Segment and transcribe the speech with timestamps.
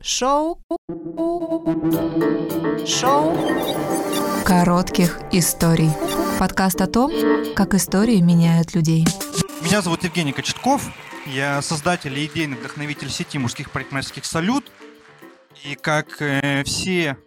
[0.00, 0.62] Шоу.
[2.86, 3.36] Шоу.
[4.44, 5.90] Коротких историй.
[6.38, 7.10] Подкаст о том,
[7.56, 9.04] как истории меняют людей.
[9.60, 10.88] Меня зовут Евгений Кочетков.
[11.26, 14.70] Я создатель и идейный вдохновитель сети мужских парикмахерских «Салют».
[15.64, 17.18] И как э, все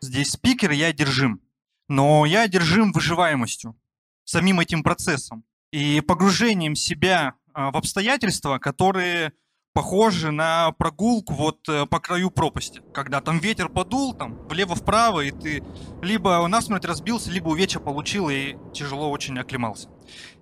[0.00, 1.40] здесь спикеры, я одержим.
[1.86, 3.78] Но я одержим выживаемостью,
[4.24, 9.32] самим этим процессом и погружением себя э, в обстоятельства, которые
[9.78, 15.30] похожи на прогулку вот э, по краю пропасти, когда там ветер подул, там влево-вправо, и
[15.30, 15.62] ты
[16.02, 19.88] либо насмерть разбился, либо увечья получил и тяжело очень оклемался.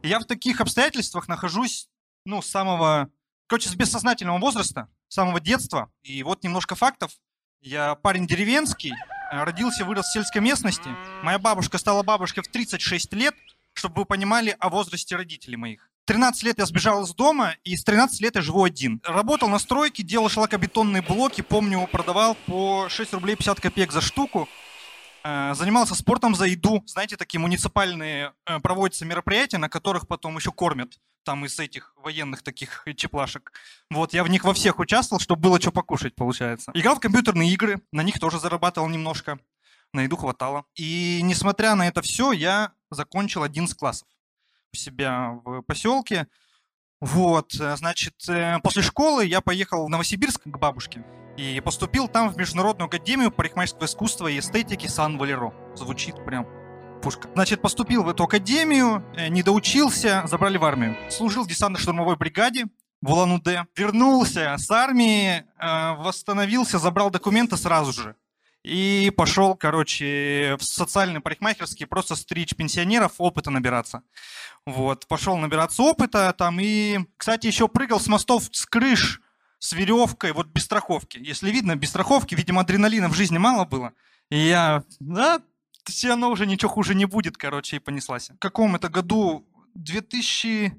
[0.00, 1.90] И я в таких обстоятельствах нахожусь,
[2.24, 3.10] ну, с самого,
[3.46, 5.90] короче, с бессознательного возраста, с самого детства.
[6.02, 7.10] И вот немножко фактов.
[7.60, 10.88] Я парень деревенский, э, родился, вырос в сельской местности.
[11.22, 13.34] Моя бабушка стала бабушкой в 36 лет,
[13.74, 15.85] чтобы вы понимали о возрасте родителей моих.
[16.06, 19.02] 13 лет я сбежал из дома, и с 13 лет я живу один.
[19.04, 24.48] Работал на стройке, делал шлакобетонные блоки, помню, продавал по 6 рублей 50 копеек за штуку.
[25.24, 26.84] Э, занимался спортом за еду.
[26.86, 31.00] Знаете, такие муниципальные э, проводятся мероприятия, на которых потом еще кормят.
[31.24, 33.52] Там из этих военных таких чеплашек.
[33.90, 36.70] Вот, я в них во всех участвовал, чтобы было что покушать, получается.
[36.72, 39.40] Играл в компьютерные игры, на них тоже зарабатывал немножко.
[39.92, 40.66] На еду хватало.
[40.76, 44.06] И несмотря на это все, я закончил 11 классов
[44.72, 46.26] у себя в поселке.
[47.00, 51.04] Вот, э, значит, э, после школы я поехал в Новосибирск к бабушке
[51.36, 55.52] и поступил там в Международную академию парикмахерского искусства и эстетики Сан-Валеро.
[55.74, 56.46] Звучит прям
[57.02, 57.28] пушка.
[57.34, 60.96] Значит, поступил в эту академию, э, не доучился, забрали в армию.
[61.10, 62.64] Служил в десантно-штурмовой бригаде
[63.02, 63.66] в Улан-Удэ.
[63.76, 68.16] Вернулся с армии, восстановился, забрал документы сразу же.
[68.66, 74.02] И пошел, короче, в социальный парикмахерский просто стричь пенсионеров, опыта набираться.
[74.66, 79.20] Вот, пошел набираться опыта там и, кстати, еще прыгал с мостов с крыш
[79.60, 81.16] с веревкой, вот без страховки.
[81.22, 83.92] Если видно, без страховки, видимо, адреналина в жизни мало было.
[84.30, 85.40] И я, да,
[85.84, 88.30] все равно уже ничего хуже не будет, короче, и понеслась.
[88.30, 89.46] В каком это году?
[89.76, 90.72] 2000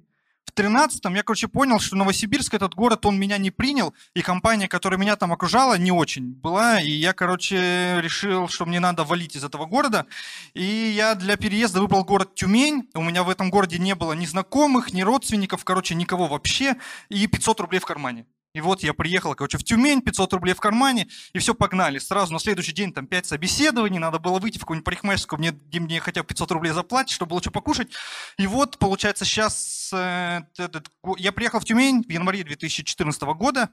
[0.48, 4.68] в 13-м я, короче, понял, что Новосибирск, этот город, он меня не принял, и компания,
[4.68, 9.36] которая меня там окружала, не очень была, и я, короче, решил, что мне надо валить
[9.36, 10.06] из этого города,
[10.54, 14.26] и я для переезда выбрал город Тюмень, у меня в этом городе не было ни
[14.26, 16.76] знакомых, ни родственников, короче, никого вообще,
[17.10, 18.26] и 500 рублей в кармане.
[18.58, 22.00] И вот я приехал, короче, в Тюмень, 500 рублей в кармане, и все, погнали.
[22.00, 25.80] Сразу на следующий день там 5 собеседований, надо было выйти в какую-нибудь парикмахерскую, мне, где
[25.80, 27.90] мне хотя бы 500 рублей заплатить, чтобы было что покушать.
[28.40, 33.70] И вот, получается, сейчас э, этот, я приехал в Тюмень в январе 2014 года,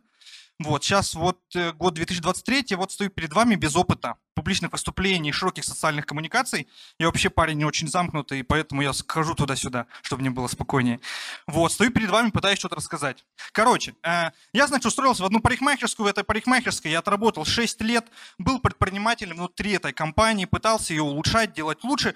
[0.60, 5.64] вот, сейчас вот э, год 2023, вот стою перед вами без опыта публичных выступлений, широких
[5.64, 6.68] социальных коммуникаций.
[6.98, 11.00] Я вообще парень не очень замкнутый, поэтому я скажу туда-сюда, чтобы мне было спокойнее.
[11.46, 13.24] Вот, стою перед вами, пытаюсь что-то рассказать.
[13.52, 18.06] Короче, э, я, значит, устроился в одну парикмахерскую, в этой парикмахерской я отработал 6 лет,
[18.38, 22.14] был предпринимателем внутри этой компании, пытался ее улучшать, делать лучше,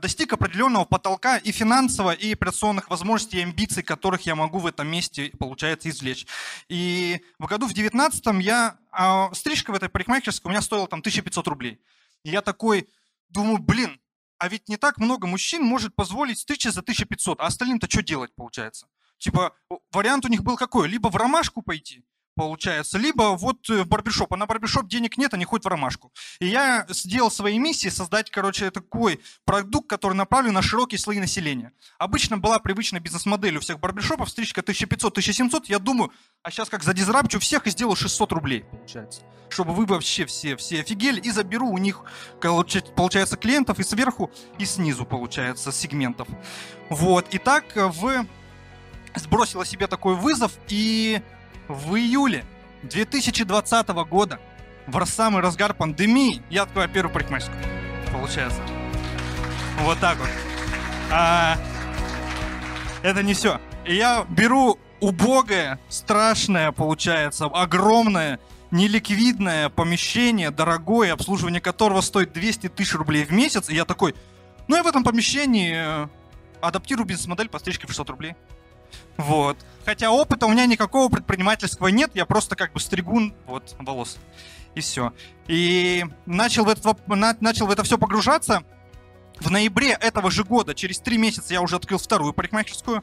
[0.00, 4.88] достиг определенного потолка и финансово, и операционных возможностей, и амбиций, которых я могу в этом
[4.88, 6.26] месте, получается, извлечь.
[6.68, 11.00] И в году в 19 я а стрижка в этой парикмахерской у меня стоила там
[11.00, 11.80] 1500 рублей.
[12.24, 12.88] И я такой
[13.28, 14.00] думаю, блин,
[14.38, 18.34] а ведь не так много мужчин может позволить стричься за 1500, а остальным-то что делать
[18.34, 18.88] получается?
[19.18, 19.54] Типа,
[19.92, 20.88] вариант у них был какой?
[20.88, 22.02] Либо в ромашку пойти,
[22.34, 24.32] получается, либо вот в барбершоп.
[24.32, 26.12] А на барбершоп денег нет, они ходят в ромашку.
[26.40, 31.72] И я сделал своей миссией создать, короче, такой продукт, который направлен на широкие слои населения.
[31.98, 35.64] Обычно была привычная бизнес-модель у всех барбершопов, стрижка 1500-1700.
[35.66, 39.22] Я думаю, а сейчас как задизрапчу всех и сделаю 600 рублей, получается.
[39.48, 42.04] Чтобы вы вообще все, все офигели, и заберу у них,
[42.40, 46.28] получается, клиентов и сверху, и снизу, получается, сегментов.
[46.88, 48.26] Вот, и так в
[49.16, 51.20] сбросила себе такой вызов, и
[51.70, 52.44] в июле
[52.82, 54.40] 2020 года,
[54.86, 57.58] в самый разгар пандемии, я открываю первую парикмахерскую.
[58.12, 58.60] Получается.
[59.80, 60.28] Вот так вот.
[61.12, 61.56] А,
[63.02, 63.60] это не все.
[63.86, 73.24] Я беру убогое, страшное, получается, огромное, неликвидное помещение, дорогое, обслуживание которого стоит 200 тысяч рублей
[73.24, 73.70] в месяц.
[73.70, 74.14] И я такой,
[74.66, 76.08] ну я в этом помещении э,
[76.60, 78.34] адаптирую бизнес-модель по стрижке в 600 рублей.
[79.16, 79.56] Вот.
[79.84, 84.18] Хотя опыта у меня никакого предпринимательского нет, я просто как бы стригун вот, волос.
[84.74, 85.12] И все.
[85.48, 86.96] И начал в, это,
[87.40, 88.62] начал в это все погружаться.
[89.40, 93.02] В ноябре этого же года, через три месяца, я уже открыл вторую парикмахерскую.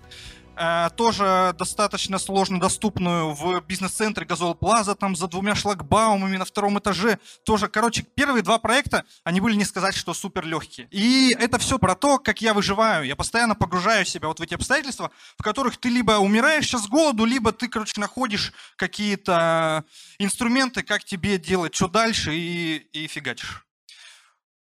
[0.58, 6.80] Э, тоже достаточно сложно доступную в бизнес-центре Газол Плаза, там за двумя шлагбаумами на втором
[6.80, 7.20] этаже.
[7.44, 10.88] Тоже, короче, первые два проекта, они были не сказать, что супер легкие.
[10.92, 13.06] И это все про то, как я выживаю.
[13.06, 16.88] Я постоянно погружаю себя вот в эти обстоятельства, в которых ты либо умираешь сейчас с
[16.88, 19.86] голоду, либо ты, короче, находишь какие-то
[20.20, 23.66] инструменты, как тебе делать, что дальше, и, и фигачишь.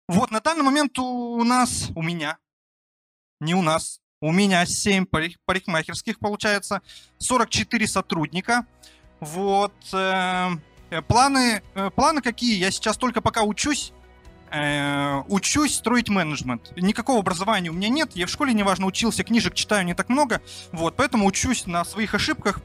[0.08, 2.38] Вот, на данный момент у нас, у меня,
[3.40, 5.06] не у нас, у меня 7
[5.46, 6.82] парикмахерских, получается,
[7.20, 8.66] 44 сотрудника.
[9.20, 9.74] Вот.
[9.94, 10.52] Э,
[11.08, 12.58] планы, э, планы какие?
[12.58, 13.94] Я сейчас только пока учусь,
[14.52, 16.76] э, учусь строить менеджмент.
[16.76, 18.12] Никакого образования у меня нет.
[18.16, 20.42] Я в школе, неважно, учился, книжек читаю не так много.
[20.72, 22.60] Вот, поэтому учусь на своих ошибках.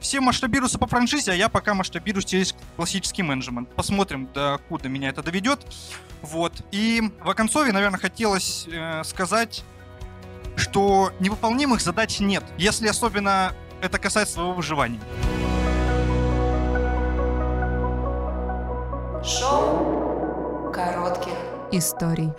[0.00, 3.68] Все масштабируются по франшизе, а я пока масштабируюсь через классический менеджмент.
[3.74, 5.66] Посмотрим, до куда меня это доведет.
[6.22, 6.62] Вот.
[6.72, 9.62] И в оконцове, наверное, хотелось э, сказать
[10.56, 15.00] что невыполнимых задач нет, если особенно это касается своего выживания.
[19.24, 21.34] Шоу коротких
[21.72, 22.32] историй.